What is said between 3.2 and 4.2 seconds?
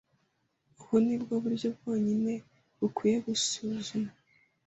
gusuzumwa.